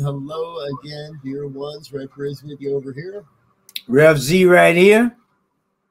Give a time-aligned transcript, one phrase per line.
[0.00, 1.92] Hello again, dear ones.
[1.92, 3.24] Rev Briz with you over here.
[3.86, 5.14] Rev Z right here.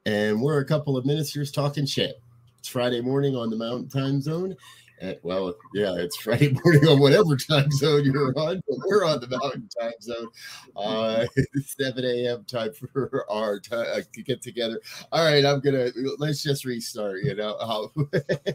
[0.04, 2.20] And we're a couple of ministers talking shit.
[2.58, 4.56] It's Friday morning on the Mountain Time Zone.
[5.00, 9.20] And, well, yeah, it's Friday morning on whatever time zone you're on, but we're on
[9.20, 10.28] the Mountain Time Zone.
[10.76, 11.24] Uh,
[11.64, 12.44] 7 a.m.
[12.44, 14.78] time for our time uh, to get together.
[15.10, 17.22] All right, I'm gonna let's just restart.
[17.22, 17.90] You know,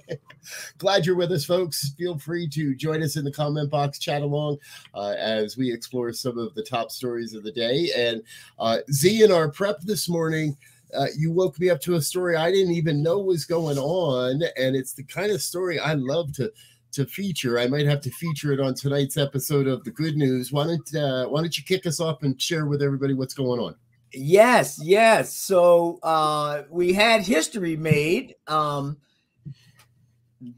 [0.78, 1.94] glad you're with us, folks.
[1.98, 4.58] Feel free to join us in the comment box, chat along
[4.94, 7.90] uh, as we explore some of the top stories of the day.
[7.96, 8.22] And
[8.60, 10.56] uh, Z in our prep this morning
[10.98, 14.42] uh, you woke me up to a story I didn't even know was going on,
[14.58, 16.52] and it's the kind of story I love to
[16.94, 17.60] to feature.
[17.60, 20.52] I might have to feature it on tonight's episode of the Good News.
[20.52, 23.60] Why don't uh, Why don't you kick us off and share with everybody what's going
[23.60, 23.76] on?
[24.14, 25.38] Yes, yes.
[25.38, 28.36] So uh, we had history made.
[28.48, 28.98] Um,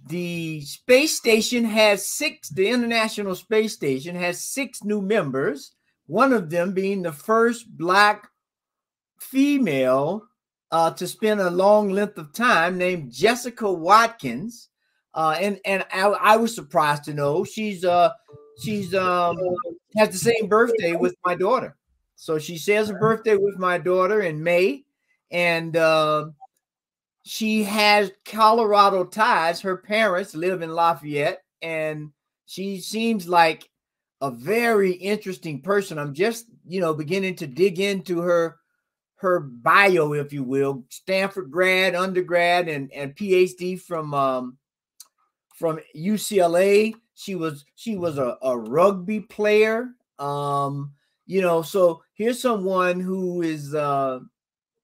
[0.08, 2.50] the space station has six.
[2.50, 5.72] The International Space Station has six new members.
[6.06, 8.30] One of them being the first Black
[9.20, 10.27] female
[10.72, 14.69] uh, to spend a long length of time named Jessica Watkins.
[15.13, 18.11] Uh, and and I, I, was surprised to know she's uh
[18.59, 19.38] she's um
[19.95, 21.75] has the same birthday with my daughter.
[22.16, 24.83] So she shares a birthday with my daughter in May,
[25.31, 26.28] and uh,
[27.23, 29.61] she has Colorado ties.
[29.61, 32.11] Her parents live in Lafayette, and
[32.45, 33.69] she seems like
[34.22, 35.97] a very interesting person.
[35.97, 38.57] I'm just you know beginning to dig into her
[39.17, 44.57] her bio, if you will, Stanford grad, undergrad, and and PhD from um,
[45.55, 46.94] from UCLA.
[47.16, 49.89] She was she was a, a rugby player.
[50.19, 50.94] Um,
[51.25, 54.19] you know, so here's someone who is uh,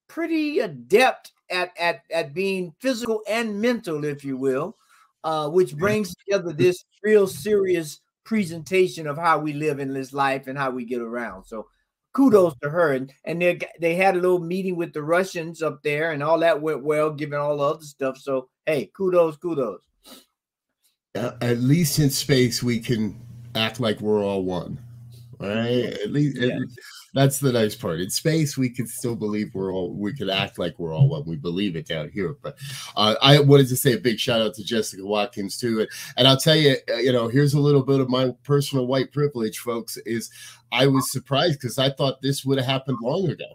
[0.08, 4.76] pretty adept at at at being physical and mental, if you will,
[5.24, 10.48] uh, which brings together this real serious presentation of how we live in this life
[10.48, 11.44] and how we get around.
[11.44, 11.68] So
[12.14, 12.94] kudos to her.
[12.94, 16.40] And, and they they had a little meeting with the Russians up there, and all
[16.40, 18.18] that went well, given all the other stuff.
[18.18, 19.82] So hey, kudos, kudos.
[21.16, 23.20] Uh, at least in space, we can
[23.56, 24.80] act like we're all one,
[25.48, 26.00] right?
[26.02, 26.38] At least.
[26.38, 26.56] Yeah.
[26.56, 26.62] At,
[27.14, 28.00] that's the nice part.
[28.00, 29.94] In space, we can still believe we're all.
[29.94, 31.24] We can act like we're all one.
[31.26, 32.38] We believe it down here.
[32.42, 32.58] But
[32.98, 35.82] uh, I wanted to say a big shout out to Jessica Watkins too.
[35.82, 38.88] And, and I'll tell you, uh, you know, here's a little bit of my personal
[38.88, 39.98] white privilege, folks.
[40.06, 40.32] Is
[40.72, 43.46] I was surprised because I thought this would have happened long ago.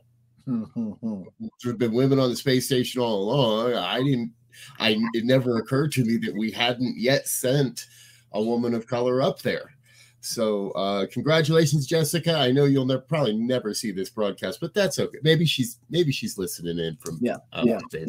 [1.62, 3.74] There have been women on the space station all along.
[3.74, 4.32] I didn't.
[4.78, 7.86] I it never occurred to me that we hadn't yet sent
[8.32, 9.72] a woman of color up there.
[10.20, 12.34] So uh congratulations, Jessica.
[12.34, 15.18] I know you'll never probably never see this broadcast, but that's okay.
[15.22, 17.78] Maybe she's maybe she's listening in from yeah, uh, yeah.
[17.92, 18.04] yeah.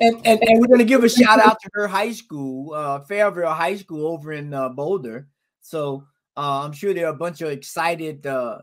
[0.00, 3.44] And, and and we're gonna give a shout out to her high school, uh Fairview
[3.44, 5.28] High School over in uh, Boulder.
[5.60, 6.04] So
[6.36, 8.26] uh, I'm sure there are a bunch of excited.
[8.26, 8.58] Uh,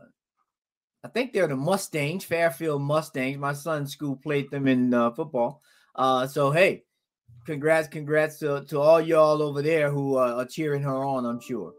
[1.04, 3.38] I think they're the Mustangs, Fairfield Mustangs.
[3.38, 5.62] My son's school played them in uh, football.
[5.94, 6.84] Uh, so hey,
[7.44, 11.26] congrats, congrats to, to all y'all over there who uh, are cheering her on.
[11.26, 11.74] I'm sure.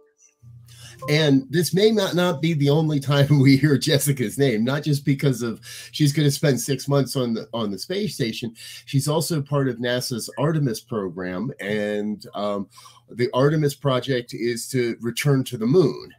[1.10, 5.06] And this may not, not be the only time we hear Jessica's name, not just
[5.06, 5.62] because of
[5.92, 8.54] she's going to spend six months on the on the space station.
[8.86, 12.68] She's also part of NASA's Artemis program, and um,
[13.10, 16.14] the Artemis project is to return to the moon.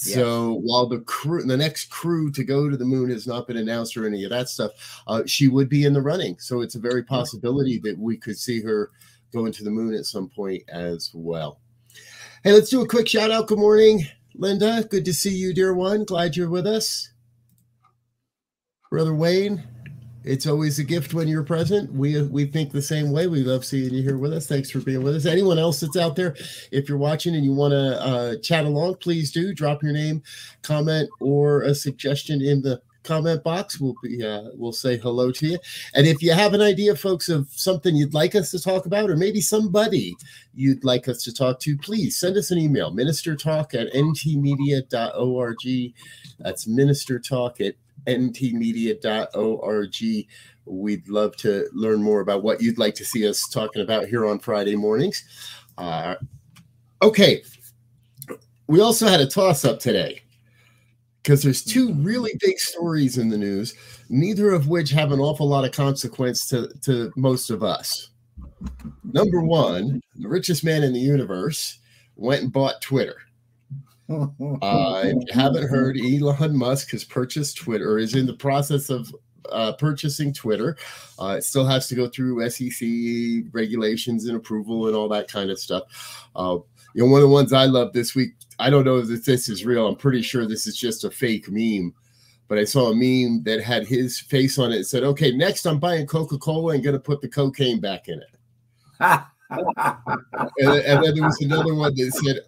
[0.00, 0.60] So yes.
[0.62, 3.96] while the crew, the next crew to go to the moon has not been announced
[3.96, 6.38] or any of that stuff, uh, she would be in the running.
[6.38, 8.92] So it's a very possibility that we could see her
[9.32, 11.58] going to the moon at some point as well.
[12.44, 13.48] Hey, let's do a quick shout out.
[13.48, 14.84] Good morning, Linda.
[14.88, 16.04] Good to see you, dear one.
[16.04, 17.10] Glad you're with us.
[18.90, 19.64] Brother Wayne,
[20.24, 21.92] It's always a gift when you're present.
[21.92, 23.26] We we think the same way.
[23.26, 24.46] We love seeing you here with us.
[24.46, 25.26] Thanks for being with us.
[25.26, 26.36] Anyone else that's out there,
[26.70, 30.22] if you're watching and you want to uh, chat along, please do drop your name,
[30.62, 33.80] comment, or a suggestion in the comment box.
[33.80, 35.58] We'll be uh, we'll say hello to you.
[35.94, 39.10] And if you have an idea, folks, of something you'd like us to talk about,
[39.10, 40.14] or maybe somebody
[40.54, 45.94] you'd like us to talk to, please send us an email, ministertalk at ntmedia.org.
[46.38, 47.74] That's ministertalk at
[48.06, 49.96] ntmedia.org.
[50.66, 54.26] We'd love to learn more about what you'd like to see us talking about here
[54.26, 55.24] on Friday mornings.
[55.78, 56.16] Uh,
[57.00, 57.42] okay.
[58.66, 60.20] We also had a toss up today
[61.28, 63.74] because there's two really big stories in the news,
[64.08, 68.08] neither of which have an awful lot of consequence to, to most of us.
[69.04, 71.80] Number one, the richest man in the universe
[72.16, 73.18] went and bought Twitter.
[74.08, 79.14] Uh, if you haven't heard, Elon Musk has purchased Twitter, is in the process of
[79.52, 80.78] uh, purchasing Twitter.
[81.20, 82.88] Uh, it still has to go through SEC
[83.52, 85.82] regulations and approval and all that kind of stuff.
[86.98, 88.30] You know, one of the ones I love this week.
[88.58, 89.86] I don't know if this is real.
[89.86, 91.94] I'm pretty sure this is just a fake meme,
[92.48, 94.80] but I saw a meme that had his face on it.
[94.80, 98.08] It said, "Okay, next I'm buying Coca Cola and going to put the cocaine back
[98.08, 98.36] in it."
[98.98, 99.22] and,
[100.58, 102.40] and then there was another one that said,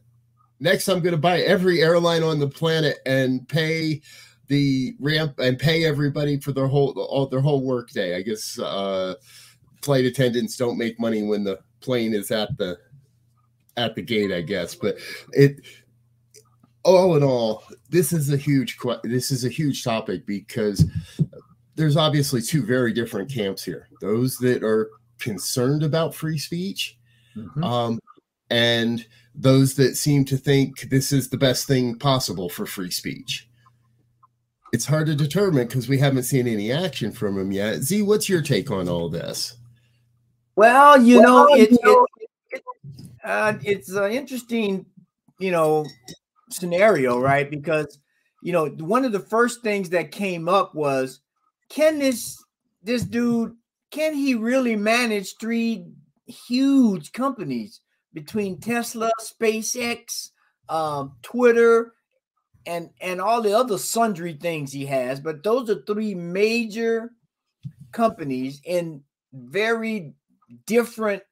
[0.58, 4.02] next I'm going to buy every airline on the planet and pay
[4.48, 8.16] the ramp and pay everybody for their whole all their whole work day.
[8.16, 9.14] I guess uh,
[9.80, 12.78] flight attendants don't make money when the plane is at the
[13.76, 14.32] at the gate.
[14.32, 14.98] I guess, but
[15.32, 15.60] it
[16.84, 20.84] all in all, this is a huge this is a huge topic because
[21.74, 23.88] there's obviously two very different camps here.
[24.00, 26.98] Those that are concerned about free speech,
[27.36, 27.62] mm-hmm.
[27.62, 28.00] um,
[28.50, 33.48] and those that seem to think this is the best thing possible for free speech.
[34.72, 37.80] It's hard to determine because we haven't seen any action from him yet.
[37.80, 39.56] Z, what's your take on all this?
[40.54, 42.19] Well, you well, know, it, it, it,
[43.24, 44.86] uh, it's an interesting,
[45.38, 45.86] you know,
[46.50, 47.50] scenario, right?
[47.50, 47.98] Because
[48.42, 51.20] you know, one of the first things that came up was,
[51.68, 52.42] can this
[52.82, 53.54] this dude
[53.90, 55.86] can he really manage three
[56.26, 57.80] huge companies?
[58.12, 60.30] between Tesla, SpaceX,
[60.68, 61.92] um, Twitter,
[62.66, 65.20] and and all the other sundry things he has.
[65.20, 67.12] But those are three major
[67.92, 69.02] companies in
[69.32, 70.14] very
[70.66, 71.22] different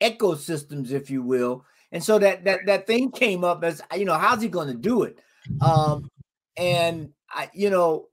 [0.00, 1.64] ecosystems, if you will.
[1.92, 4.74] And so that that that thing came up as you know, how's he going to
[4.74, 5.18] do it?
[5.60, 6.10] Um,
[6.56, 8.08] and I, you know,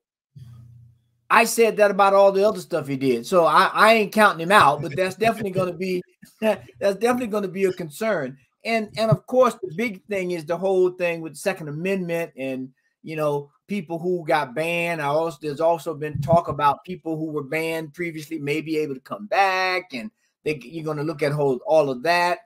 [1.29, 3.25] I said that about all the other stuff he did.
[3.25, 6.01] So I, I ain't counting him out, but that's definitely going to be
[6.41, 8.37] that's definitely going to be a concern.
[8.65, 12.69] And and of course the big thing is the whole thing with Second Amendment and
[13.01, 15.01] you know people who got banned.
[15.01, 18.95] I also there's also been talk about people who were banned previously may be able
[18.95, 20.11] to come back, and
[20.43, 22.39] they, you're going to look at whole all of that.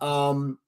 [0.00, 0.58] Um,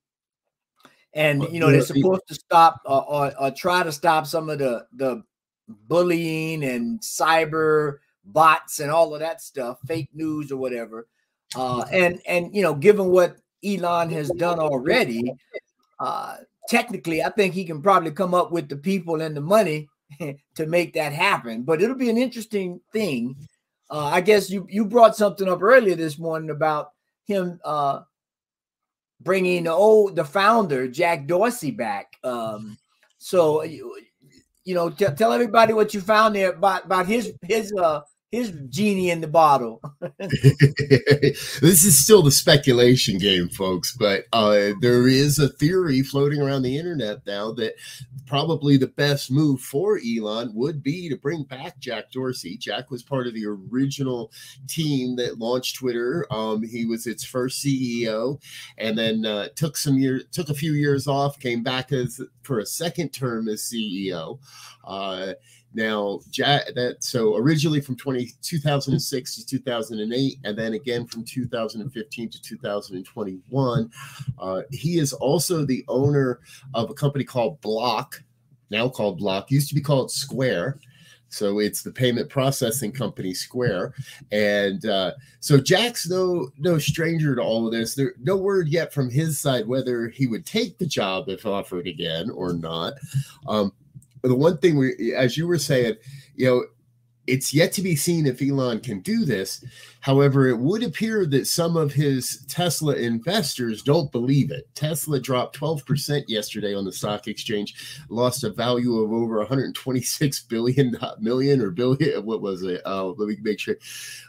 [1.14, 4.58] and you know they're supposed to stop uh, or, or try to stop some of
[4.58, 5.22] the the
[5.68, 11.08] bullying and cyber bots and all of that stuff, fake news or whatever.
[11.54, 15.32] Uh, and and you know, given what Elon has done already,
[16.00, 16.36] uh,
[16.68, 19.88] technically, I think he can probably come up with the people and the money
[20.54, 21.62] to make that happen.
[21.62, 23.36] But it'll be an interesting thing.
[23.92, 26.92] Uh, I guess you you brought something up earlier this morning about
[27.26, 28.00] him uh,
[29.20, 32.16] bringing the old the founder Jack Dorsey back.
[32.24, 32.78] Um,
[33.18, 38.00] so you know, t- tell everybody what you found there about about his his uh
[38.32, 39.82] his genie in the bottle.
[40.18, 46.62] this is still the speculation game, folks, but uh, there is a theory floating around
[46.62, 47.74] the internet now that
[48.26, 52.56] probably the best move for Elon would be to bring back Jack Dorsey.
[52.56, 54.32] Jack was part of the original
[54.66, 56.26] team that launched Twitter.
[56.30, 58.40] Um, he was its first CEO,
[58.78, 62.60] and then uh, took some years, took a few years off, came back as for
[62.60, 64.38] a second term as CEO.
[64.84, 65.34] Uh,
[65.74, 72.30] now, Jack that so originally from 20, 2006 to 2008, and then again from 2015
[72.30, 73.90] to 2021.
[74.38, 76.40] Uh, he is also the owner
[76.74, 78.22] of a company called Block,
[78.70, 80.78] now called Block, used to be called Square.
[81.30, 83.94] So it's the payment processing company Square,
[84.32, 87.94] and uh, so Jack's no no stranger to all of this.
[87.94, 91.86] There no word yet from his side whether he would take the job if offered
[91.86, 92.92] again or not.
[93.48, 93.72] Um,
[94.22, 95.96] the one thing we, as you were saying,
[96.34, 96.64] you know,
[97.26, 99.64] it's yet to be seen if Elon can do this.
[100.00, 104.68] However, it would appear that some of his Tesla investors don't believe it.
[104.74, 110.96] Tesla dropped 12% yesterday on the stock exchange, lost a value of over 126 billion
[111.20, 112.24] million or billion.
[112.24, 112.82] What was it?
[112.84, 113.76] Uh, let me make sure.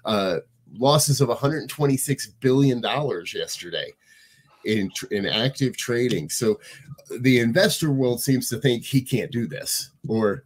[0.06, 0.40] Uh,
[0.78, 3.94] losses of 126 billion dollars yesterday
[4.66, 6.30] in in active trading.
[6.30, 6.60] So
[7.20, 10.44] the investor world seems to think he can't do this or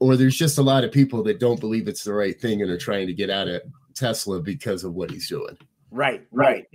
[0.00, 2.70] or there's just a lot of people that don't believe it's the right thing and
[2.70, 3.62] are trying to get out of
[3.94, 5.56] Tesla because of what he's doing.
[5.90, 6.66] Right, right.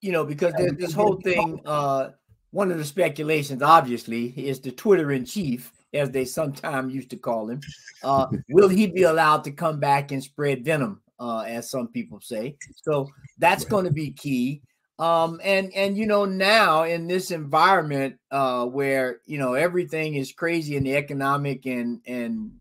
[0.00, 2.10] You know, because this whole thing, uh,
[2.50, 7.16] one of the speculations, obviously, is the Twitter in chief, as they sometimes used to
[7.16, 7.60] call him.
[8.02, 12.20] Uh, will he be allowed to come back and spread venom, uh, as some people
[12.20, 12.56] say?
[12.76, 13.08] So
[13.38, 14.60] that's going to be key
[14.98, 20.32] um and and you know now in this environment uh where you know everything is
[20.32, 22.52] crazy in the economic and and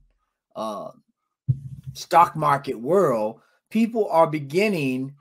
[0.56, 0.90] uh
[1.94, 5.14] stock market world people are beginning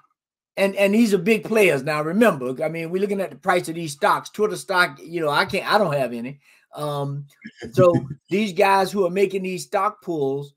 [0.56, 3.68] and and these are big players now remember i mean we're looking at the price
[3.68, 6.40] of these stocks twitter stock you know i can't i don't have any.
[6.74, 7.26] Um
[7.72, 7.92] so
[8.30, 10.54] these guys who are making these stock pools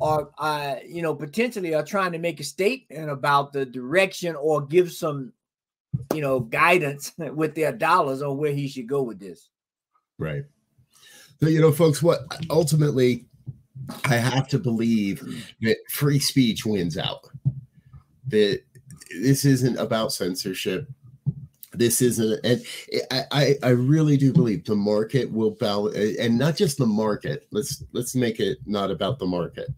[0.00, 4.64] are uh you know potentially are trying to make a statement about the direction or
[4.64, 5.34] give some
[6.14, 9.48] you know, guidance with their dollars on where he should go with this.
[10.18, 10.44] Right.
[11.40, 13.28] So, you know, folks, what ultimately
[14.04, 15.22] I have to believe
[15.60, 17.20] that free speech wins out.
[18.26, 18.62] That
[19.22, 20.88] this isn't about censorship.
[21.72, 22.62] This isn't, and
[23.30, 27.46] I, I really do believe the market will balance, and not just the market.
[27.52, 29.68] Let's let's make it not about the market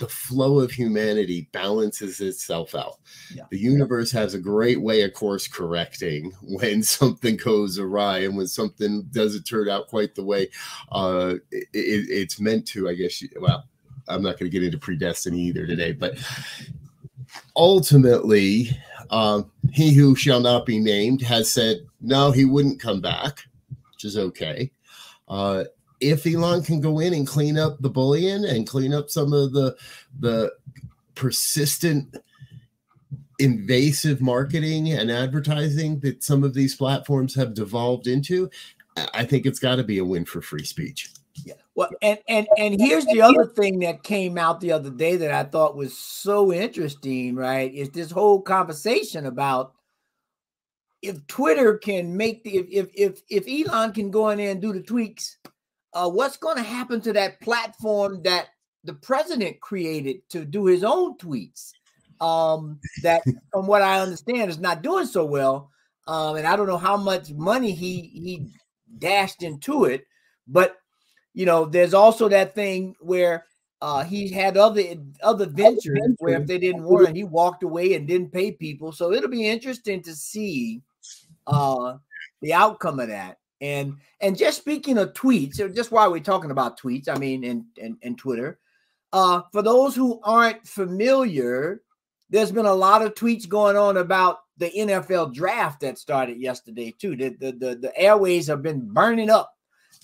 [0.00, 2.98] the flow of humanity balances itself out.
[3.32, 3.44] Yeah.
[3.50, 8.48] The universe has a great way of course correcting when something goes awry and when
[8.48, 10.48] something doesn't turn out quite the way
[10.90, 12.88] uh, it, it's meant to.
[12.88, 13.22] I guess.
[13.38, 13.64] Well,
[14.08, 16.18] I'm not going to get into predestiny either today, but
[17.54, 18.70] ultimately,
[19.10, 23.44] um, he who shall not be named has said no, he wouldn't come back,
[23.92, 24.72] which is okay.
[25.28, 25.64] Uh,
[26.00, 29.52] if Elon can go in and clean up the bullying and clean up some of
[29.52, 29.76] the
[30.18, 30.52] the
[31.14, 32.16] persistent
[33.38, 38.50] invasive marketing and advertising that some of these platforms have devolved into,
[39.14, 41.10] I think it's got to be a win for free speech.
[41.44, 41.54] Yeah.
[41.74, 45.30] Well, and and and here's the other thing that came out the other day that
[45.30, 47.72] I thought was so interesting, right?
[47.72, 49.72] Is this whole conversation about
[51.02, 54.60] if Twitter can make the if if if, if Elon can go in there and
[54.60, 55.38] do the tweaks
[55.92, 58.48] uh, what's going to happen to that platform that
[58.84, 61.72] the president created to do his own tweets?
[62.20, 65.70] Um, that, from what I understand, is not doing so well.
[66.06, 68.46] Um, and I don't know how much money he he
[68.98, 70.06] dashed into it,
[70.48, 70.76] but
[71.34, 73.46] you know, there's also that thing where
[73.82, 74.82] uh, he had other
[75.22, 78.92] other ventures where if they didn't warn, he walked away and didn't pay people.
[78.92, 80.82] So it'll be interesting to see
[81.46, 81.96] uh,
[82.42, 83.38] the outcome of that.
[83.60, 87.44] And and just speaking of tweets, or just why we're talking about tweets, I mean,
[87.44, 88.58] and and, and Twitter.
[89.12, 91.82] Uh, for those who aren't familiar,
[92.30, 96.94] there's been a lot of tweets going on about the NFL draft that started yesterday
[96.98, 97.16] too.
[97.16, 99.52] The the the, the airways have been burning up,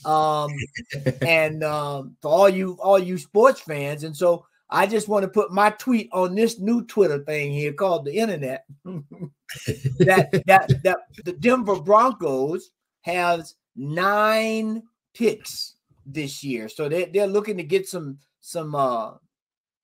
[0.04, 0.50] um,
[1.22, 5.28] and um, for all you all you sports fans, and so I just want to
[5.28, 8.64] put my tweet on this new Twitter thing here called the internet.
[8.84, 12.70] that that that the Denver Broncos
[13.06, 14.82] has nine
[15.14, 16.68] picks this year.
[16.68, 19.12] So they, they're looking to get some some uh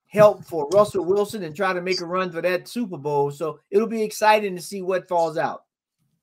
[0.08, 3.30] help for Russell Wilson and try to make a run for that Super Bowl.
[3.30, 5.62] So it'll be exciting to see what falls out.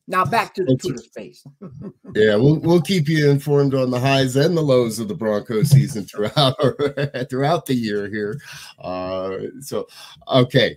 [0.08, 1.44] Now back to the Twitter space.
[2.15, 5.70] yeah, we'll we'll keep you informed on the highs and the lows of the Broncos
[5.70, 6.56] season throughout
[7.29, 8.39] throughout the year here.
[8.79, 9.88] Uh, so
[10.27, 10.75] okay,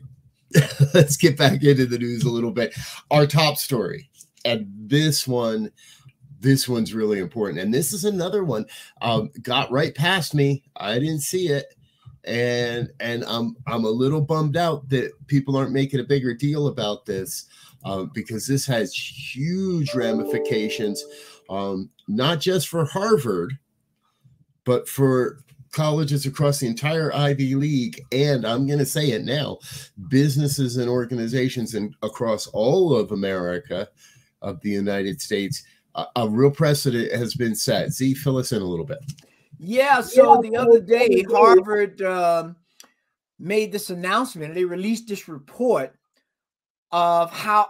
[0.95, 2.75] let's get back into the news a little bit.
[3.11, 4.11] Our top story,
[4.45, 5.71] and this one
[6.43, 7.61] this one's really important.
[7.61, 8.67] And this is another one.
[9.01, 10.63] Um, got right past me.
[10.77, 11.75] I didn't see it.
[12.25, 16.69] And and I'm I'm a little bummed out that people aren't making a bigger deal
[16.69, 17.47] about this
[17.85, 21.05] um, because this has huge ramifications,
[21.51, 23.59] um, not just for Harvard,
[24.65, 25.41] but for
[25.73, 29.59] colleges across the entire Ivy League, and I'm going to say it now,
[30.09, 33.89] businesses and organizations and across all of America,
[34.43, 37.91] of the United States, a, a real precedent has been set.
[37.91, 38.99] Z, fill us in a little bit.
[39.59, 40.01] Yeah.
[40.01, 42.57] So the other day, Harvard um,
[43.39, 44.55] made this announcement.
[44.55, 45.95] They released this report
[46.91, 47.69] of how,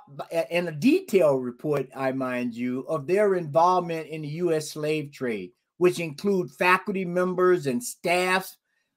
[0.51, 4.71] in a detailed report, I mind you, of their involvement in the U.S.
[4.71, 8.57] slave trade, which include faculty members and staffs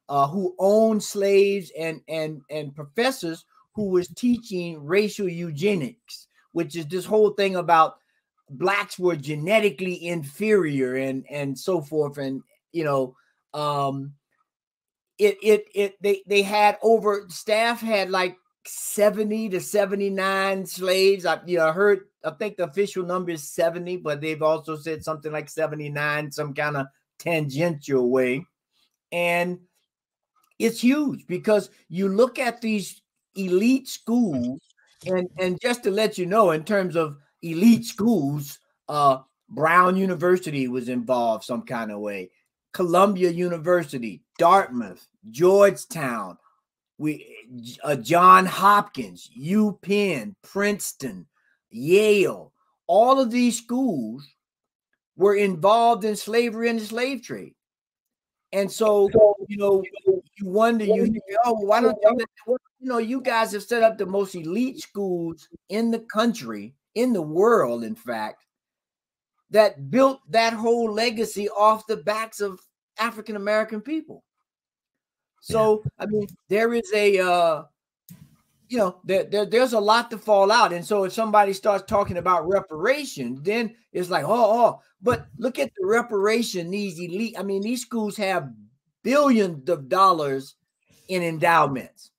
[0.10, 6.88] uh, who owned slaves and and and professors who was teaching racial eugenics, which is
[6.88, 7.98] this whole thing about
[8.49, 13.15] blacks were genetically inferior and and so forth and you know
[13.53, 14.13] um
[15.17, 18.37] it it it they they had over staff had like
[18.67, 21.25] 70 to 79 slaves.
[21.25, 25.03] I you know heard i think the official number is 70 but they've also said
[25.03, 26.87] something like 79 some kind of
[27.19, 28.45] tangential way.
[29.11, 29.59] And
[30.59, 33.01] it's huge because you look at these
[33.35, 34.59] elite schools
[35.05, 38.59] and and just to let you know in terms of elite schools
[38.89, 42.29] uh brown university was involved some kind of way.
[42.73, 46.37] Columbia university dartmouth georgetown
[46.97, 47.25] we
[47.83, 51.25] uh, john hopkins upenn princeton
[51.69, 52.51] yale.
[52.87, 54.27] All of these schools
[55.17, 57.55] were involved in slavery and the slave trade.
[58.51, 59.09] And so
[59.47, 59.83] you know
[60.37, 64.05] you wonder, you oh, why don't you, you know, you guys have set up the
[64.05, 68.45] most elite schools in the country, in the world, in fact,
[69.51, 72.59] that built that whole legacy off the backs of
[72.97, 74.23] African American people.
[75.41, 77.63] So, I mean, there is a, uh,
[78.67, 80.73] you know, there, there, there's a lot to fall out.
[80.73, 85.59] And so if somebody starts talking about reparations, then it's like, oh, oh, but look
[85.59, 88.51] at the reparation these elite, I mean, these schools have
[89.03, 90.55] billions of dollars
[91.09, 92.09] in endowments.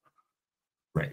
[0.93, 1.11] Right.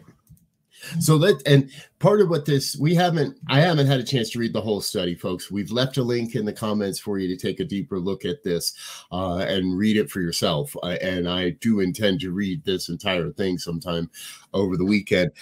[1.00, 4.38] So let and part of what this we haven't I haven't had a chance to
[4.38, 5.50] read the whole study, folks.
[5.50, 8.42] We've left a link in the comments for you to take a deeper look at
[8.42, 8.74] this
[9.12, 10.74] uh, and read it for yourself.
[10.82, 14.10] Uh, and I do intend to read this entire thing sometime
[14.52, 15.32] over the weekend.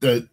[0.00, 0.28] The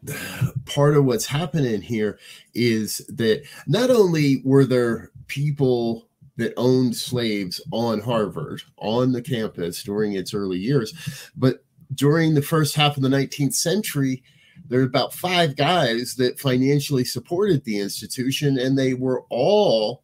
[0.65, 2.19] part of what's happening here
[2.53, 9.83] is that not only were there people that owned slaves on Harvard, on the campus
[9.83, 11.31] during its early years.
[11.35, 11.63] But
[11.95, 14.23] during the first half of the 19th century,
[14.67, 20.03] there were about five guys that financially supported the institution, and they were all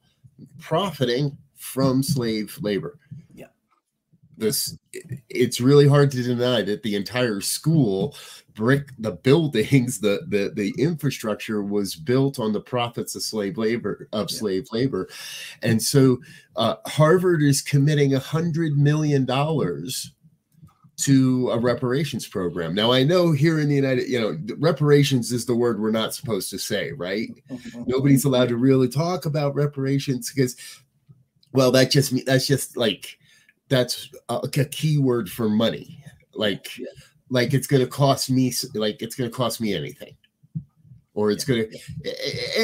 [0.59, 2.97] profiting from slave labor
[3.33, 3.47] Yeah.
[4.37, 4.77] this
[5.29, 8.15] it's really hard to deny that the entire school
[8.55, 14.07] brick the buildings the the the infrastructure was built on the profits of slave labor
[14.13, 14.37] of yeah.
[14.37, 15.09] slave labor
[15.61, 16.19] and so
[16.55, 20.13] uh, harvard is committing a hundred million dollars
[20.99, 22.75] to a reparations program.
[22.75, 26.13] Now I know here in the United, you know, reparations is the word we're not
[26.13, 27.29] supposed to say, right?
[27.49, 27.83] Mm-hmm.
[27.87, 30.57] Nobody's allowed to really talk about reparations because
[31.53, 33.17] well, that just that's just like
[33.69, 36.03] that's a, a keyword for money.
[36.33, 36.69] Like,
[37.29, 40.15] like it's going to cost me, like it's going to cost me anything,
[41.19, 41.81] or it's going to, it,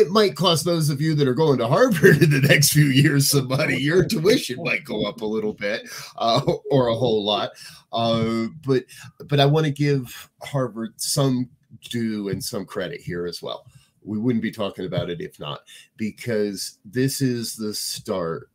[0.07, 2.85] it, might cost those of you that are going to Harvard in the next few
[2.85, 3.75] years some money.
[3.75, 6.39] Your tuition might go up a little bit, uh,
[6.71, 7.51] or a whole lot.
[7.91, 8.85] Uh, but,
[9.25, 11.49] but I want to give Harvard some
[11.89, 13.65] due and some credit here as well.
[14.03, 15.61] We wouldn't be talking about it if not,
[15.97, 18.49] because this is the start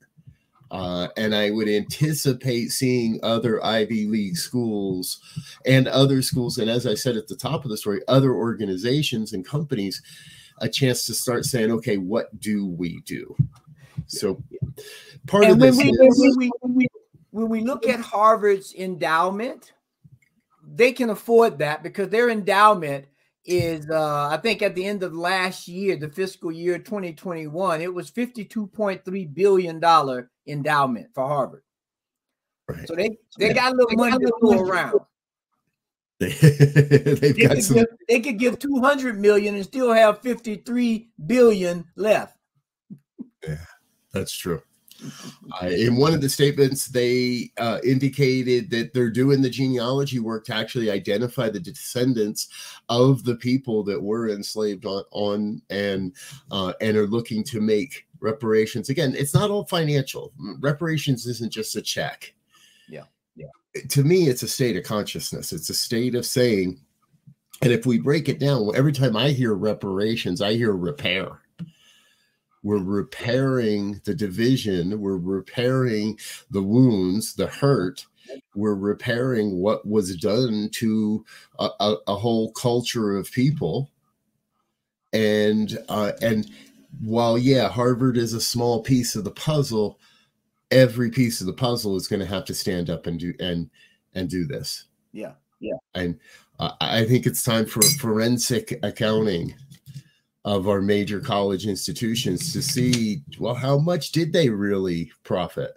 [0.70, 5.20] uh, and I would anticipate seeing other Ivy League schools
[5.66, 9.32] and other schools, and as I said at the top of the story, other organizations
[9.32, 10.02] and companies
[10.60, 13.34] a chance to start saying, okay, what do we do?
[14.06, 14.42] So
[15.26, 16.88] part and of when this we, is, when, we, when, we,
[17.30, 19.72] when we look at Harvard's endowment,
[20.62, 23.06] they can afford that because their endowment
[23.44, 27.92] is uh I think at the end of last year, the fiscal year 2021, it
[27.92, 31.62] was 52.3 billion dollar endowment for Harvard.
[32.68, 32.86] Right.
[32.86, 35.00] So they they got a little money to go around.
[36.20, 36.28] They,
[37.32, 37.76] they could some...
[37.76, 42.36] give, they could give 200 million and still have 53 billion left.
[43.42, 43.56] Yeah,
[44.12, 44.60] that's true.
[45.62, 50.44] Uh, in one of the statements, they uh, indicated that they're doing the genealogy work
[50.44, 52.48] to actually identify the descendants
[52.88, 56.14] of the people that were enslaved on, on and
[56.50, 58.88] uh, and are looking to make reparations.
[58.88, 60.32] Again, it's not all financial.
[60.60, 62.32] Reparations isn't just a check.
[62.88, 63.04] Yeah,
[63.36, 63.46] yeah.
[63.88, 65.52] To me, it's a state of consciousness.
[65.52, 66.78] It's a state of saying,
[67.62, 71.40] and if we break it down, every time I hear reparations, I hear repair
[72.62, 75.00] we're repairing the division.
[75.00, 76.18] We're repairing
[76.50, 78.06] the wounds the hurt.
[78.54, 81.24] We're repairing what was done to
[81.58, 83.90] a, a, a whole culture of people.
[85.12, 86.48] And uh, and
[87.00, 89.98] while yeah harvard is a small piece of the puzzle
[90.72, 93.70] every piece of the puzzle is going to have to stand up and do and
[94.14, 94.86] and do this.
[95.12, 95.32] Yeah.
[95.60, 95.76] Yeah.
[95.94, 96.18] And
[96.58, 99.54] uh, i think it's time for forensic accounting
[100.44, 105.72] of our major college institutions to see well how much did they really profit?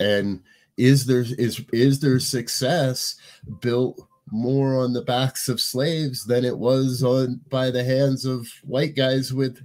[0.00, 0.42] And
[0.76, 3.14] is there is is their success
[3.60, 8.48] built more on the backs of slaves than it was on by the hands of
[8.64, 9.60] white guys with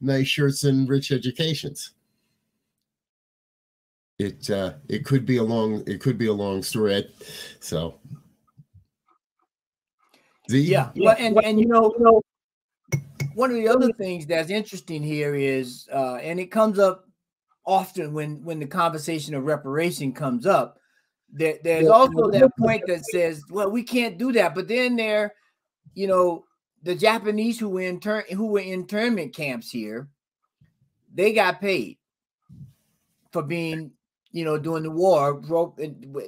[0.00, 1.90] nice shirts and rich educations?
[4.18, 7.12] It uh it could be a long it could be a long story.
[7.60, 8.00] So.
[10.48, 11.04] The, yeah, yeah.
[11.04, 12.22] Well, and and you know, you know
[13.38, 17.04] one of the other things that's interesting here is uh and it comes up
[17.64, 20.80] often when when the conversation of reparation comes up
[21.32, 24.56] there, there's also that point that says well we can't do that.
[24.56, 25.34] But then there
[25.94, 26.46] you know
[26.82, 30.08] the japanese who were intern who were internment camps here
[31.14, 31.98] they got paid
[33.30, 33.92] for being
[34.32, 35.40] you know during the war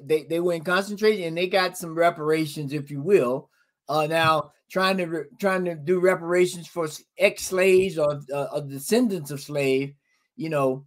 [0.05, 3.51] they, they were in concentration and they got some reparations if you will.
[3.89, 9.41] Uh now trying to trying to do reparations for ex-slaves or, uh, or descendants of
[9.41, 9.95] slave
[10.37, 10.85] you know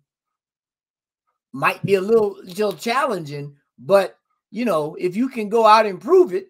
[1.54, 4.17] might be a little, little challenging, but
[4.52, 6.48] you know, if you can go out and prove it,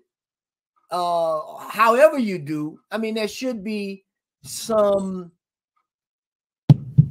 [0.89, 4.05] uh, however you do, I mean, there should be
[4.43, 5.31] some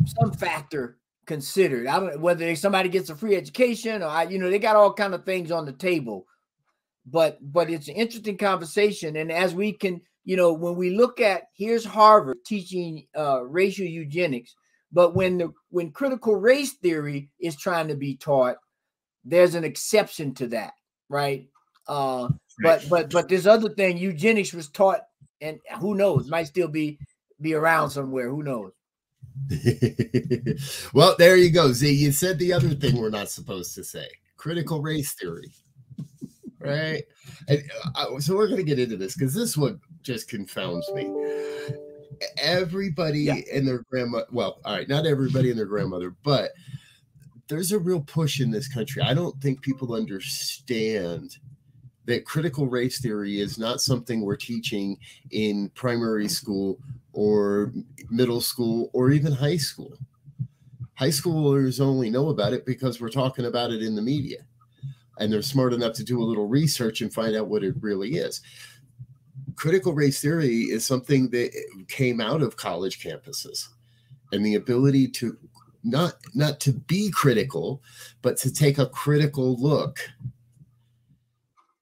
[0.04, 1.87] some factor considered.
[1.87, 4.92] I don't whether somebody gets a free education or I, you know, they got all
[4.92, 6.26] kind of things on the table.
[7.06, 9.16] But but it's an interesting conversation.
[9.16, 13.87] And as we can, you know, when we look at here's Harvard teaching uh, racial
[13.87, 14.54] eugenics,
[14.92, 18.56] but when the when critical race theory is trying to be taught,
[19.24, 20.74] there's an exception to that,
[21.08, 21.48] right?
[21.88, 22.28] Uh,
[22.62, 25.00] but but but this other thing, eugenics was taught,
[25.40, 26.98] and who knows, might still be
[27.40, 28.28] be around somewhere.
[28.28, 28.72] Who knows?
[30.94, 31.90] well, there you go, Z.
[31.90, 34.06] You said the other thing we're not supposed to say:
[34.37, 35.52] critical race theory,
[36.61, 37.02] right?
[37.48, 37.62] And,
[37.96, 41.10] uh, so we're going to get into this because this one just confounds me.
[42.38, 43.36] Everybody yeah.
[43.52, 46.52] and their grandma well all right not everybody and their grandmother but
[47.48, 49.02] there's a real push in this country.
[49.02, 51.36] I don't think people understand
[52.06, 54.98] that critical race theory is not something we're teaching
[55.30, 56.78] in primary school
[57.12, 57.72] or
[58.10, 59.92] middle school or even high school.
[60.94, 64.38] High schoolers only know about it because we're talking about it in the media
[65.18, 68.14] and they're smart enough to do a little research and find out what it really
[68.14, 68.40] is
[69.62, 71.53] critical race theory is something that
[71.87, 73.68] came out of college campuses
[74.33, 75.38] and the ability to
[75.85, 77.81] not not to be critical
[78.22, 80.01] but to take a critical look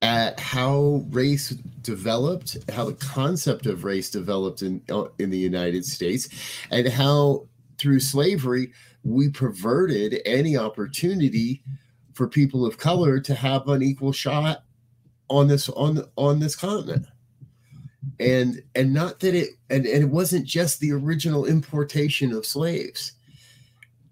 [0.03, 1.49] at how race
[1.81, 6.29] developed how the concept of race developed in uh, in the United States
[6.71, 8.71] and how through slavery
[9.05, 11.63] we perverted any opportunity
[12.13, 14.65] for people of color to have an equal shot
[15.31, 17.07] on this on on this continent
[18.19, 23.13] and and not that it and, and it wasn't just the original importation of slaves.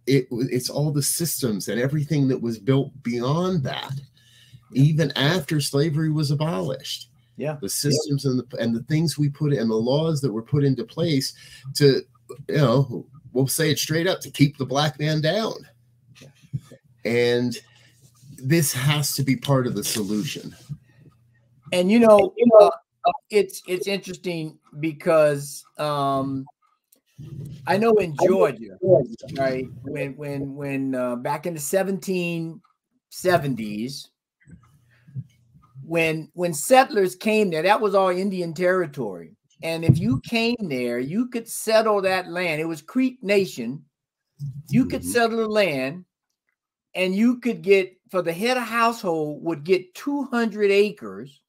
[0.07, 3.92] It it's all the systems and everything that was built beyond that
[4.72, 7.11] even after slavery was abolished.
[7.37, 7.57] Yeah.
[7.61, 8.33] The systems yeah.
[8.33, 11.33] and the and the things we put and the laws that were put into place
[11.77, 12.03] to
[12.48, 15.55] you know we'll say it straight up to keep the black man down.
[17.05, 17.57] And
[18.37, 20.55] this has to be part of the solution.
[21.72, 22.70] And you know, you know
[23.30, 26.46] it's it's interesting because um,
[27.66, 28.78] I know in Georgia,
[29.36, 32.60] right when when when uh, back in the seventeen
[33.10, 34.10] seventies,
[35.84, 39.34] when when settlers came there, that was all Indian territory.
[39.62, 42.60] And if you came there, you could settle that land.
[42.60, 43.84] It was Creek Nation.
[44.70, 45.10] You could mm-hmm.
[45.10, 46.04] settle the land,
[46.94, 51.42] and you could get for the head of household would get 200 acres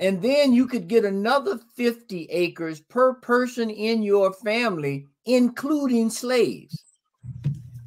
[0.00, 6.82] and then you could get another 50 acres per person in your family, including slaves,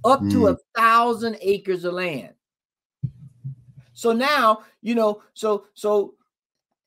[0.05, 0.31] up mm.
[0.31, 2.35] to a thousand acres of land.
[3.93, 6.13] So now, you know, so so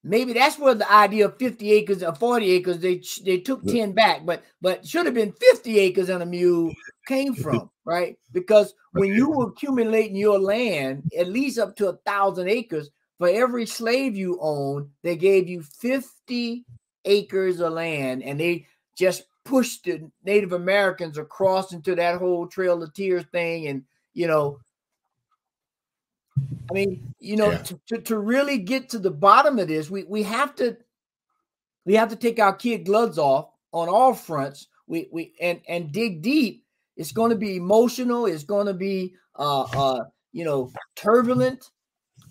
[0.04, 3.92] maybe that's where the idea of 50 acres or 40 acres they they took 10
[3.92, 6.72] back, but but should have been 50 acres and a mule
[7.08, 8.16] came from, right?
[8.32, 13.28] Because when you were accumulating your land, at least up to a thousand acres, for
[13.28, 16.64] every slave you own, they gave you 50
[17.04, 22.82] acres of land and they just pushed the Native Americans across into that whole Trail
[22.82, 23.68] of Tears thing.
[23.68, 24.58] And, you know,
[26.70, 27.58] I mean, you know, yeah.
[27.58, 30.76] to, to, to, really get to the bottom of this, we, we have to
[31.86, 34.66] we have to take our kid gloves off on all fronts.
[34.86, 36.64] We we and and dig deep.
[36.96, 38.26] It's going to be emotional.
[38.26, 41.70] It's going to be uh uh you know turbulent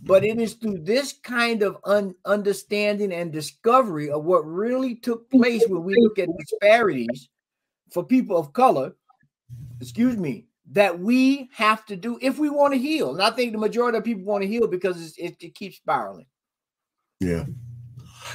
[0.04, 5.30] but it is through this kind of un- understanding and discovery of what really took
[5.30, 7.30] place when we look at disparities
[7.92, 8.94] for people of color
[9.80, 13.14] excuse me that we have to do if we want to heal.
[13.14, 16.26] And I think the majority of people want to heal because it, it keeps spiraling.
[17.20, 17.46] Yeah.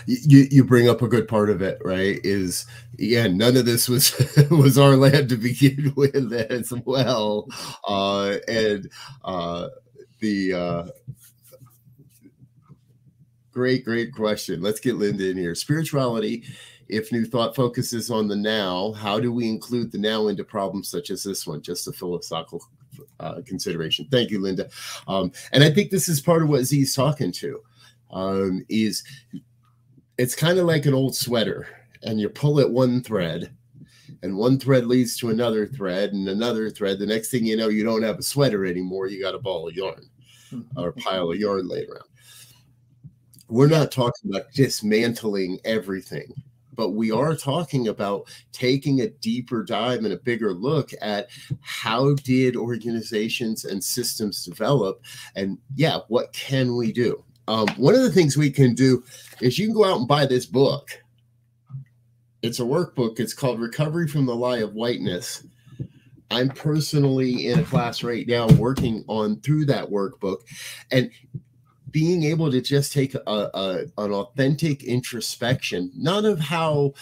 [0.07, 2.21] You, you bring up a good part of it, right?
[2.23, 2.65] Is
[2.97, 4.15] yeah, none of this was
[4.51, 7.49] was our land to begin with as well,
[7.89, 8.89] uh, and
[9.25, 9.67] uh,
[10.21, 10.87] the uh,
[13.53, 14.63] great great question.
[14.63, 15.55] Let's get Linda in here.
[15.55, 16.45] Spirituality
[16.91, 20.89] if New Thought focuses on the now, how do we include the now into problems
[20.89, 21.63] such as this one?
[21.63, 22.63] Just a philosophical
[23.21, 24.09] uh, consideration.
[24.11, 24.69] Thank you, Linda.
[25.07, 27.63] Um, and I think this is part of what Z's talking to.
[28.11, 29.05] Um, is
[30.19, 31.69] it's kind of like an old sweater,
[32.03, 33.55] and you pull at one thread,
[34.23, 36.99] and one thread leads to another thread and another thread.
[36.99, 39.07] The next thing you know, you don't have a sweater anymore.
[39.07, 40.11] You got a ball of yarn
[40.77, 42.10] or a pile of yarn laid around.
[43.51, 46.33] We're not talking about dismantling everything
[46.81, 51.29] but we are talking about taking a deeper dive and a bigger look at
[51.61, 55.03] how did organizations and systems develop
[55.37, 57.23] and yeah what can we do?
[57.49, 59.05] Um, one of the things we can do
[59.43, 61.03] is you can go out and buy this book.
[62.41, 63.21] It's a workbook.
[63.21, 65.45] It's called recovery from the lie of whiteness.
[66.31, 70.39] I'm personally in a class right now working on through that workbook
[70.93, 71.11] and
[71.91, 76.95] being able to just take a, a, an authentic introspection, not of how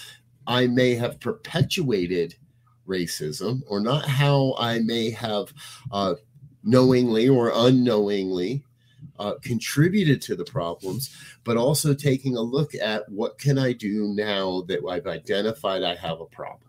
[0.47, 2.37] I may have perpetuated
[2.87, 5.53] racism or not how I may have
[5.93, 6.15] uh,
[6.65, 8.65] knowingly or unknowingly
[9.19, 14.15] uh, contributed to the problems, but also taking a look at what can I do
[14.15, 16.68] now that I've identified I have a problem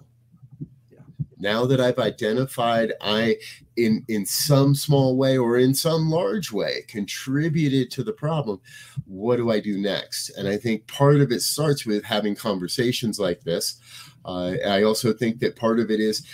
[1.39, 3.37] now that I've identified I
[3.77, 8.59] in in some small way or in some large way contributed to the problem,
[9.05, 10.29] what do I do next?
[10.31, 13.79] And I think part of it starts with having conversations like this.
[14.25, 16.25] Uh, I also think that part of it is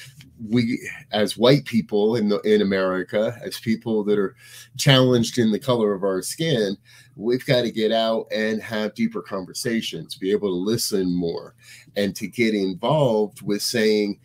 [0.50, 4.36] we as white people in the, in America, as people that are
[4.78, 6.76] challenged in the color of our skin,
[7.16, 11.56] we've got to get out and have deeper conversations, be able to listen more,
[11.96, 14.20] and to get involved with saying,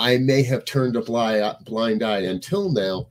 [0.00, 3.08] I may have turned a blind, eye until now,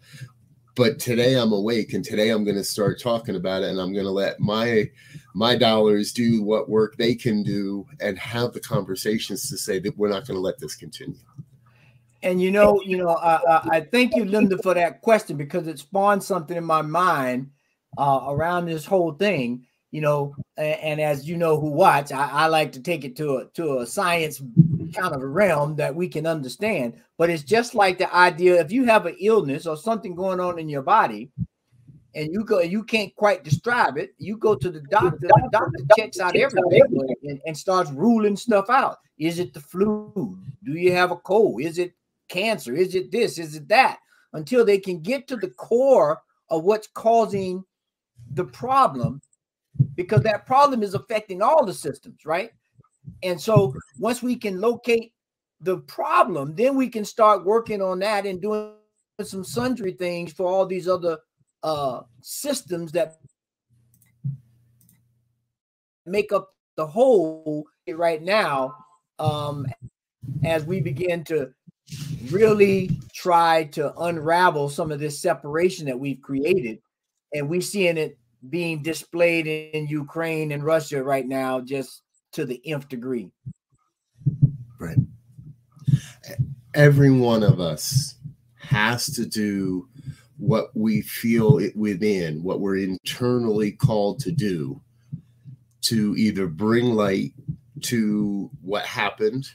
[0.73, 3.93] but today I'm awake and today I'm going to start talking about it and I'm
[3.93, 4.89] going to let my
[5.35, 9.95] my dollars do what work they can do and have the conversations to say that
[9.99, 11.19] we're not going to let this continue.
[12.23, 15.77] And you know, you know, I, I thank you, Linda, for that question because it
[15.77, 17.51] spawned something in my mind
[17.99, 19.67] uh, around this whole thing.
[19.91, 23.15] You know, and, and as you know, who watch, I, I like to take it
[23.17, 24.41] to a to a science
[24.89, 27.01] kind of realm that we can understand.
[27.17, 30.59] But it's just like the idea if you have an illness or something going on
[30.59, 31.31] in your body,
[32.15, 35.83] and you go you can't quite describe it, you go to the doctor, the doctor
[35.97, 36.81] checks out everything
[37.23, 38.97] and, and starts ruling stuff out.
[39.17, 40.39] Is it the flu?
[40.63, 41.61] Do you have a cold?
[41.61, 41.93] Is it
[42.29, 42.73] cancer?
[42.75, 43.37] Is it this?
[43.37, 43.99] Is it that?
[44.33, 47.63] Until they can get to the core of what's causing
[48.33, 49.21] the problem,
[49.95, 52.51] because that problem is affecting all the systems, right?
[53.23, 55.13] And so once we can locate
[55.61, 58.73] the problem, then we can start working on that and doing
[59.23, 61.17] some sundry things for all these other
[61.63, 63.17] uh, systems that
[66.05, 68.73] make up the whole right now
[69.19, 69.65] um,
[70.43, 71.51] as we begin to
[72.29, 76.79] really try to unravel some of this separation that we've created.
[77.33, 78.17] And we're seeing it
[78.49, 83.31] being displayed in Ukraine and Russia right now just to the nth degree.
[84.79, 84.97] Right.
[86.73, 88.15] Every one of us
[88.57, 89.87] has to do
[90.37, 94.81] what we feel it within, what we're internally called to do,
[95.81, 97.33] to either bring light
[97.81, 99.47] to what happened,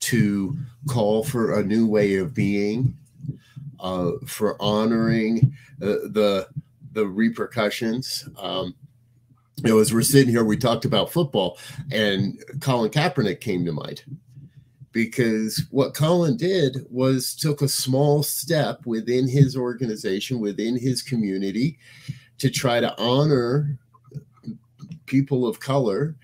[0.00, 0.56] to
[0.88, 2.96] call for a new way of being,
[3.78, 6.48] uh, for honoring uh, the
[6.92, 8.28] the repercussions.
[8.38, 8.74] Um,
[9.62, 11.58] you know, as we're sitting here, we talked about football,
[11.92, 14.02] and Colin Kaepernick came to mind
[14.92, 21.78] because what Colin did was took a small step within his organization, within his community,
[22.38, 23.78] to try to honor
[25.04, 26.16] people of color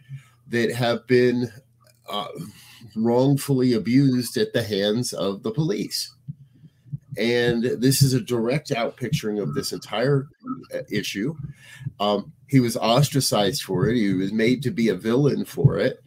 [0.49, 1.53] that have been
[2.09, 2.29] uh,
[2.95, 6.16] wrongfully abused at the hands of the police.
[7.19, 10.29] And this is a direct out picturing of this entire
[10.75, 11.35] uh, issue.
[12.01, 13.97] Um, he was ostracized for it.
[13.97, 16.03] He was made to be a villain for it.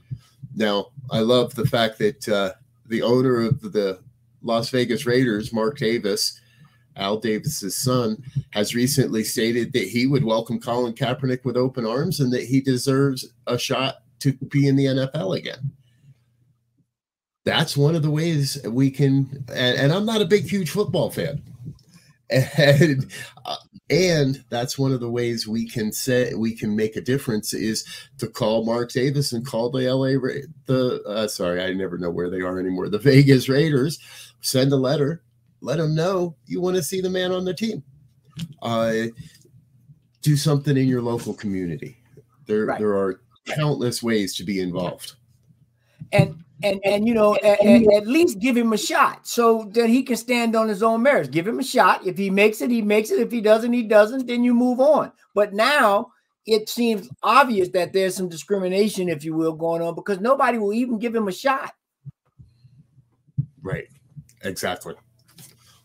[0.55, 2.53] Now, I love the fact that uh,
[2.87, 3.99] the owner of the
[4.41, 6.39] Las Vegas Raiders, Mark Davis,
[6.95, 12.19] Al Davis's son, has recently stated that he would welcome Colin Kaepernick with open arms
[12.19, 15.71] and that he deserves a shot to be in the NFL again.
[17.45, 19.45] That's one of the ways we can.
[19.53, 21.41] And, and I'm not a big, huge football fan,
[22.29, 23.11] and
[23.45, 23.55] uh,
[23.89, 27.85] and that's one of the ways we can say we can make a difference is
[28.19, 30.19] to call Mark Davis and call the LA
[30.65, 33.99] the uh, sorry I never know where they are anymore the Vegas Raiders.
[34.41, 35.23] Send a letter.
[35.61, 37.83] Let them know you want to see the man on the team.
[38.61, 39.07] Uh,
[40.21, 41.97] do something in your local community.
[42.45, 42.79] There right.
[42.79, 45.15] there are countless ways to be involved.
[46.11, 50.03] And and and you know at, at, least give him a shot so that he
[50.03, 51.29] can stand on his own merits.
[51.29, 52.05] Give him a shot.
[52.05, 53.19] If he makes it he makes it.
[53.19, 54.27] If he doesn't he doesn't.
[54.27, 55.11] Then you move on.
[55.33, 56.11] But now
[56.45, 60.73] it seems obvious that there's some discrimination if you will going on because nobody will
[60.73, 61.73] even give him a shot.
[63.61, 63.87] Right.
[64.43, 64.95] Exactly.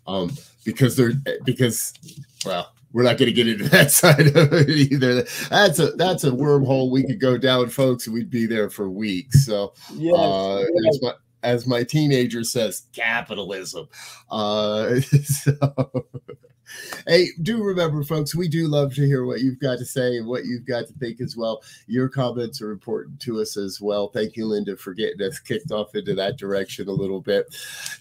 [0.07, 1.13] Um because they're
[1.45, 1.93] because
[2.45, 5.25] well we're not going to get into that side of it either.
[5.51, 8.07] That's a that's a wormhole we could go down, folks.
[8.07, 9.45] And we'd be there for weeks.
[9.45, 10.95] So, yes, uh, yes.
[10.95, 13.89] As, my, as my teenager says, capitalism.
[14.31, 16.07] Uh, so,
[17.07, 20.27] hey, do remember, folks, we do love to hear what you've got to say and
[20.27, 21.63] what you've got to think as well.
[21.87, 24.09] Your comments are important to us as well.
[24.09, 27.47] Thank you, Linda, for getting us kicked off into that direction a little bit.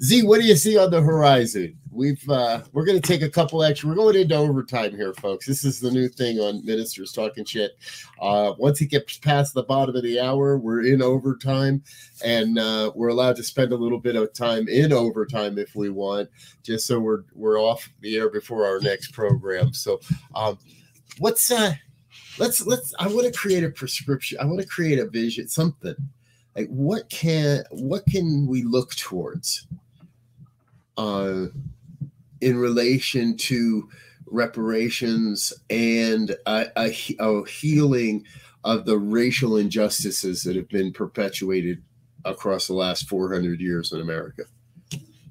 [0.02, 1.78] Z, what do you see on the horizon?
[1.92, 3.88] We've uh, we're going to take a couple extra.
[3.88, 5.46] We're going into overtime here, folks.
[5.46, 7.78] This is the new thing on ministers talking shit.
[8.20, 11.84] Uh, once it gets past the bottom of the hour, we're in overtime,
[12.26, 15.90] and uh, we're allowed to spend a little bit of time in overtime if we
[15.90, 16.30] want,
[16.64, 19.74] just so we're we're off the air before our next program.
[19.74, 20.00] So,
[20.36, 20.58] um,
[21.20, 21.74] what's uh,
[22.38, 22.94] let's let's.
[23.00, 24.38] I want to create a prescription.
[24.42, 25.96] I want to create a vision, something
[26.56, 29.68] like what can what can we look towards
[30.98, 31.46] uh
[32.42, 33.90] in relation to
[34.28, 38.26] reparations and a, a, a, healing
[38.64, 41.82] of the racial injustices that have been perpetuated
[42.26, 44.44] across the last 400 years in America.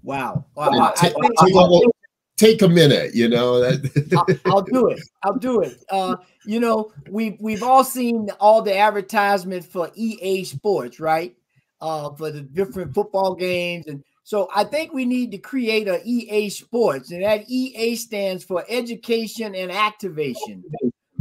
[0.03, 0.47] Wow.
[0.55, 0.93] wow.
[0.97, 1.91] Take, take, a,
[2.37, 3.63] take, a, minute, you know.
[4.17, 5.01] I'll, I'll, do it.
[5.23, 5.83] I'll do it.
[5.89, 11.35] Uh, you know, we've we've all seen all the advertisement for EA Sports, right?
[11.81, 16.01] Uh, for the different football games and so I think we need to create a
[16.05, 20.63] EA Sports, and that EA stands for Education and Activation,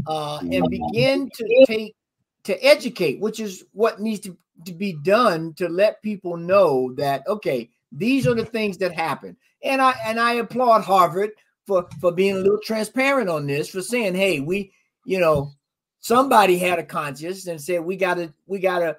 [0.06, 1.96] uh, and begin to take
[2.44, 7.28] to educate, which is what needs to, to be done to let people know that
[7.28, 9.36] okay, these are the things that happen.
[9.64, 11.32] And I and I applaud Harvard
[11.68, 14.72] for for being a little transparent on this, for saying, hey, we,
[15.06, 15.52] you know,
[16.00, 18.98] somebody had a conscience and said we gotta we gotta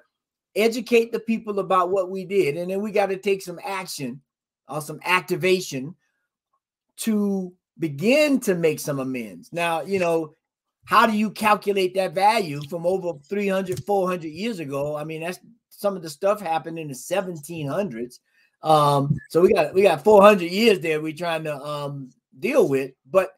[0.55, 4.21] educate the people about what we did, and then we got to take some action
[4.67, 5.95] or uh, some activation
[6.95, 9.51] to begin to make some amends.
[9.51, 10.35] Now, you know,
[10.85, 14.95] how do you calculate that value from over 300, 400 years ago?
[14.95, 18.19] I mean, that's some of the stuff happened in the 1700s.
[18.63, 22.91] Um, so we got we got 400 years there we're trying to um, deal with,
[23.09, 23.31] but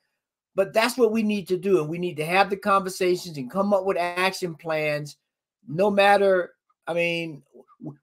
[0.56, 3.52] but that's what we need to do, and we need to have the conversations and
[3.52, 5.18] come up with action plans,
[5.68, 6.56] no matter
[6.88, 7.44] I mean,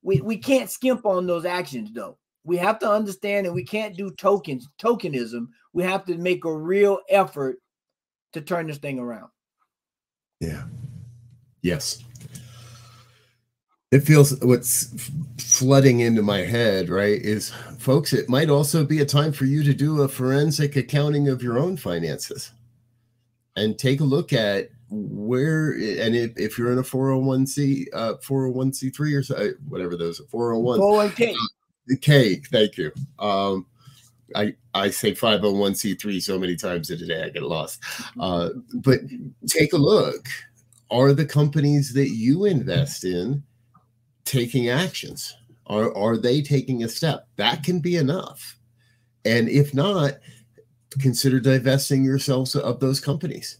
[0.03, 2.19] we, we can't skimp on those actions though.
[2.45, 5.49] We have to understand and we can't do tokens, tokenism.
[5.73, 7.59] We have to make a real effort
[8.33, 9.31] to turn this thing around.
[10.41, 10.65] Yeah.
[11.63, 12.03] Yes.
[13.93, 17.21] It feels what's flooding into my head, right?
[17.21, 21.29] Is folks, it might also be a time for you to do a forensic accounting
[21.29, 22.53] of your own finances
[23.55, 29.19] and take a look at where and if, if you're in a 401c uh 401c3
[29.19, 31.35] or so, uh, whatever those 401 401k
[32.01, 32.93] K, thank you.
[33.19, 33.67] Um
[34.35, 37.83] I I say 501c3 so many times in a day I get lost.
[38.21, 39.01] Uh but
[39.47, 40.29] take a look.
[40.91, 43.43] Are the companies that you invest in
[44.25, 45.37] taking actions?
[45.67, 47.29] Are are they taking a step?
[47.37, 48.59] That can be enough.
[49.25, 50.15] And if not,
[51.01, 53.59] consider divesting yourselves of those companies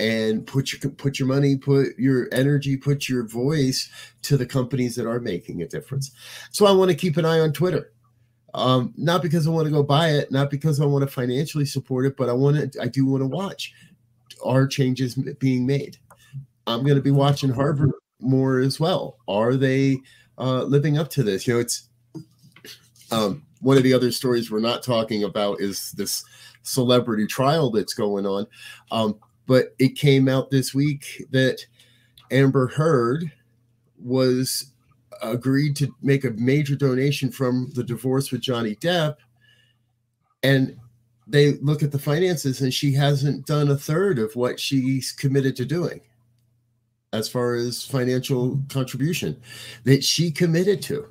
[0.00, 3.90] and put your put your money, put your energy, put your voice
[4.22, 6.10] to the companies that are making a difference.
[6.50, 7.92] So I want to keep an eye on Twitter.
[8.52, 11.66] Um, not because I want to go buy it, not because I want to financially
[11.66, 13.72] support it, but I want to I do want to watch
[14.44, 15.98] are changes being made.
[16.66, 19.18] I'm going to be watching Harvard more as well.
[19.28, 19.98] Are they
[20.38, 21.46] uh, living up to this?
[21.46, 21.88] You know, it's
[23.10, 26.24] um, one of the other stories we're not talking about is this
[26.62, 28.46] celebrity trial that's going on.
[28.90, 31.64] Um, but it came out this week that
[32.30, 33.30] Amber Heard
[33.98, 34.72] was
[35.22, 39.16] agreed to make a major donation from the divorce with Johnny Depp.
[40.42, 40.76] And
[41.26, 45.56] they look at the finances, and she hasn't done a third of what she's committed
[45.56, 46.00] to doing
[47.12, 49.40] as far as financial contribution
[49.84, 51.08] that she committed to.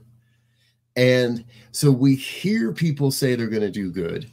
[0.95, 4.29] And so we hear people say they're going to do good,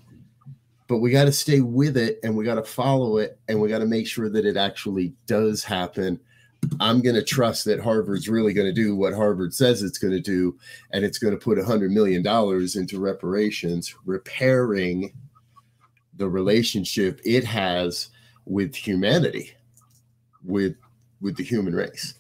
[0.88, 3.68] but we got to stay with it and we got to follow it and we
[3.68, 6.20] got to make sure that it actually does happen.
[6.80, 10.14] I'm going to trust that Harvard's really going to do what Harvard says it's going
[10.14, 10.58] to do,
[10.90, 15.12] and it's going to put $100 million into reparations, repairing
[16.16, 18.08] the relationship it has
[18.46, 19.52] with humanity,
[20.44, 20.74] with
[21.20, 22.14] with the human race.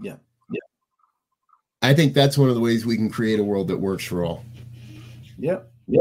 [0.00, 0.16] Yeah.
[0.50, 0.60] Yeah.
[1.82, 4.24] I think that's one of the ways we can create a world that works for
[4.24, 4.44] all.
[5.38, 5.60] Yeah.
[5.86, 6.00] Yeah.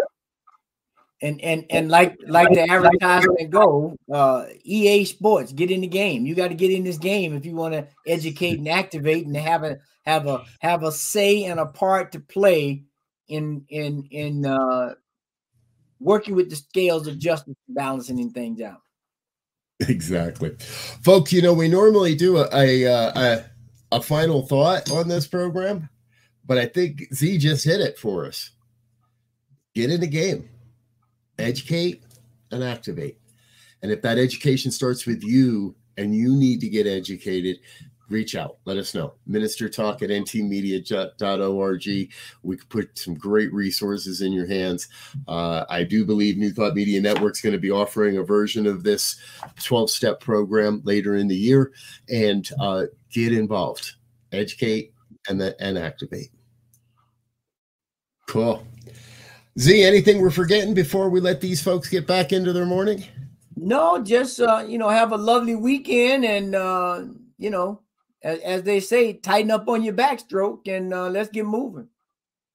[1.21, 6.25] And and and like like the advertisement go, uh, EA Sports, get in the game.
[6.25, 9.35] You got to get in this game if you want to educate and activate and
[9.37, 12.83] have a have a have a say and a part to play
[13.29, 14.95] in in in uh,
[15.99, 18.81] working with the scales of justice, balancing things out.
[19.89, 20.55] Exactly,
[21.03, 21.33] folks.
[21.33, 23.11] You know we normally do a a, uh,
[23.91, 25.89] a a final thought on this program,
[26.45, 28.51] but I think Z just hit it for us.
[29.75, 30.49] Get in the game
[31.39, 32.03] educate
[32.51, 33.17] and activate.
[33.81, 37.57] And if that education starts with you and you need to get educated,
[38.13, 38.57] reach out.
[38.65, 39.15] Let us know.
[39.27, 41.85] Minister talk at ntmedia.org.
[42.43, 44.87] We could put some great resources in your hands.
[45.27, 48.67] Uh, I do believe New Thought Media Network is going to be offering a version
[48.67, 49.19] of this
[49.63, 51.73] 12 step program later in the year.
[52.09, 53.95] And uh, get involved,
[54.31, 54.93] educate,
[55.27, 56.29] and, the, and activate.
[58.27, 58.65] Cool.
[59.59, 63.03] Z, anything we're forgetting before we let these folks get back into their morning?
[63.55, 67.03] No, just uh, you know, have a lovely weekend, and uh,
[67.37, 67.81] you know,
[68.23, 71.89] as, as they say, tighten up on your backstroke, and uh, let's get moving.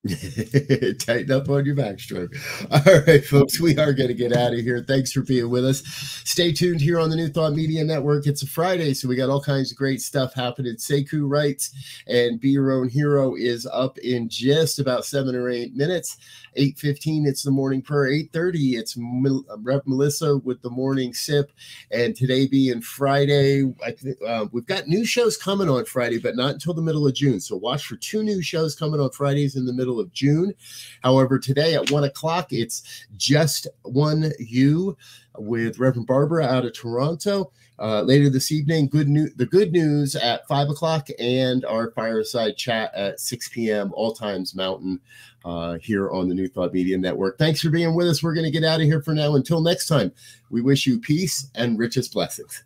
[0.99, 2.35] Tighten up on your backstroke.
[2.71, 4.83] All right, folks, we are going to get out of here.
[4.87, 5.83] Thanks for being with us.
[6.25, 8.27] Stay tuned here on the New Thought Media Network.
[8.27, 10.77] It's a Friday, so we got all kinds of great stuff happening.
[10.77, 11.73] Sekou writes,
[12.07, 16.17] and Be Your Own Hero is up in just about seven or eight minutes.
[16.57, 18.11] 8.15, it's the morning prayer.
[18.11, 21.53] 8.30, it's Rev Melissa with the morning sip.
[21.91, 26.37] And today being Friday, I think uh, we've got new shows coming on Friday, but
[26.37, 27.41] not until the middle of June.
[27.41, 30.55] So watch for two new shows coming on Fridays in the middle of June.
[31.03, 34.97] However, today at one o'clock, it's just one you
[35.39, 37.53] with Reverend Barbara out of Toronto.
[37.81, 42.57] Uh, later this evening, good news, the good news at five o'clock, and our fireside
[42.57, 43.93] chat at 6 p.m.
[43.95, 45.01] all times mountain
[45.45, 47.39] uh, here on the New Thought Media Network.
[47.39, 48.21] Thanks for being with us.
[48.21, 49.37] We're going to get out of here for now.
[49.37, 50.13] Until next time,
[50.51, 52.65] we wish you peace and richest blessings.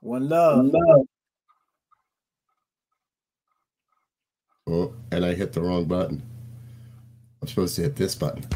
[0.00, 0.56] One love.
[0.56, 1.06] One love.
[4.66, 6.22] Oh, and I hit the wrong button.
[7.42, 8.46] I'm supposed to hit this button.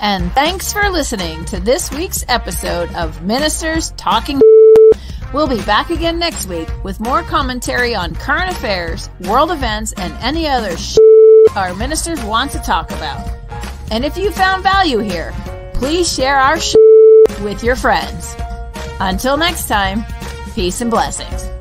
[0.00, 4.40] And thanks for listening to this week's episode of Ministers Talking.
[5.32, 10.12] We'll be back again next week with more commentary on current affairs, world events, and
[10.14, 10.76] any other
[11.54, 13.28] our ministers want to talk about.
[13.90, 15.32] And if you found value here,
[15.74, 16.58] please share our
[17.42, 18.34] with your friends.
[19.00, 20.04] Until next time,
[20.54, 21.57] peace and blessings.